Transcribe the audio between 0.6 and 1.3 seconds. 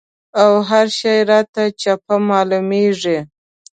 هر شی